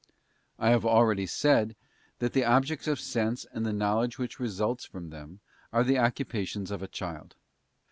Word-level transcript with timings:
'* 0.35 0.45
I 0.57 0.71
have 0.71 0.83
already 0.83 1.27
said 1.27 1.75
that 2.17 2.33
the 2.33 2.43
objects 2.43 2.87
of 2.87 2.99
sense 2.99 3.45
and 3.53 3.63
the 3.67 3.71
knowledge 3.71 4.17
which 4.17 4.39
results 4.39 4.83
from 4.83 5.11
them 5.11 5.41
are 5.71 5.83
the 5.83 5.99
occupations 5.99 6.71
of 6.71 6.81
achild. 6.81 7.33